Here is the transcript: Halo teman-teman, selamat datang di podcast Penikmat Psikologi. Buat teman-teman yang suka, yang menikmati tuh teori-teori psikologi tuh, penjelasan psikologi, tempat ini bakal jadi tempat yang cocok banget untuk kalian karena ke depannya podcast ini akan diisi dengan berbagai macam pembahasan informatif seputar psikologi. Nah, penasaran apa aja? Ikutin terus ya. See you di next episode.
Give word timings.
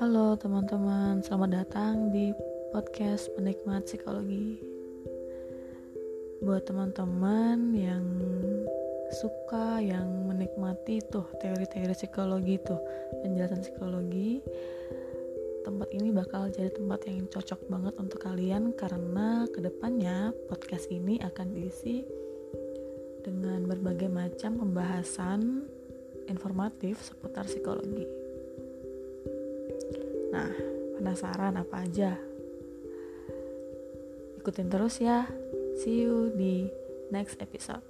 Halo 0.00 0.32
teman-teman, 0.40 1.20
selamat 1.20 1.50
datang 1.52 2.08
di 2.08 2.32
podcast 2.72 3.28
Penikmat 3.36 3.84
Psikologi. 3.84 4.56
Buat 6.40 6.64
teman-teman 6.64 7.76
yang 7.76 8.00
suka, 9.12 9.84
yang 9.84 10.08
menikmati 10.24 11.04
tuh 11.12 11.28
teori-teori 11.36 11.92
psikologi 11.92 12.56
tuh, 12.64 12.80
penjelasan 13.20 13.60
psikologi, 13.60 14.40
tempat 15.68 15.92
ini 15.92 16.08
bakal 16.08 16.48
jadi 16.48 16.72
tempat 16.72 17.04
yang 17.04 17.28
cocok 17.28 17.60
banget 17.68 17.94
untuk 18.00 18.24
kalian 18.24 18.72
karena 18.72 19.44
ke 19.52 19.60
depannya 19.60 20.32
podcast 20.48 20.88
ini 20.88 21.20
akan 21.20 21.52
diisi 21.52 22.00
dengan 23.20 23.68
berbagai 23.68 24.08
macam 24.08 24.56
pembahasan 24.56 25.68
informatif 26.32 26.96
seputar 27.04 27.44
psikologi. 27.44 28.21
Nah, 30.32 30.48
penasaran 30.96 31.60
apa 31.60 31.84
aja? 31.84 32.16
Ikutin 34.40 34.72
terus 34.72 34.98
ya. 34.98 35.28
See 35.78 36.02
you 36.02 36.32
di 36.32 36.66
next 37.12 37.36
episode. 37.38 37.84